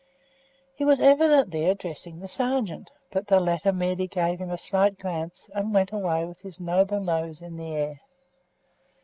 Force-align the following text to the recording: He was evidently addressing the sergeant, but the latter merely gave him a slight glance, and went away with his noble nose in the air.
He 0.73 0.83
was 0.83 0.99
evidently 0.99 1.69
addressing 1.69 2.19
the 2.21 2.27
sergeant, 2.27 2.89
but 3.11 3.27
the 3.27 3.39
latter 3.39 3.71
merely 3.71 4.07
gave 4.07 4.39
him 4.41 4.49
a 4.49 4.57
slight 4.57 4.97
glance, 4.97 5.47
and 5.53 5.75
went 5.75 5.91
away 5.91 6.25
with 6.25 6.41
his 6.41 6.59
noble 6.59 6.99
nose 7.01 7.39
in 7.39 7.55
the 7.55 7.75
air. 7.75 7.99